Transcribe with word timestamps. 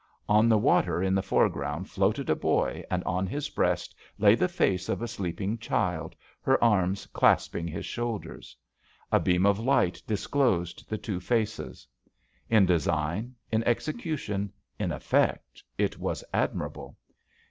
On 0.27 0.49
the 0.49 0.57
water 0.57 1.03
in 1.03 1.13
the 1.13 1.21
foreground 1.21 1.87
floated 1.87 2.27
a 2.27 2.35
boy 2.35 2.83
and 2.89 3.03
on 3.03 3.27
his 3.27 3.49
breast 3.49 3.93
lay 4.17 4.33
the 4.33 4.47
face 4.47 4.89
of 4.89 4.99
a 5.03 5.07
sleeping 5.07 5.59
child, 5.59 6.15
her 6.41 6.63
arms 6.63 7.05
clasping 7.05 7.67
his 7.67 7.85
shoulders. 7.85 8.57
A 9.11 9.19
beam 9.19 9.45
of 9.45 9.59
light 9.59 10.01
dis 10.07 10.25
closed 10.25 10.89
the 10.89 10.97
two 10.97 11.19
faces. 11.19 11.85
In 12.49 12.65
design, 12.65 13.35
in 13.51 13.63
execution, 13.65 14.51
in 14.79 14.89
eflfect, 14.89 15.61
it 15.77 15.99
was 15.99 16.23
admirable. 16.33 16.97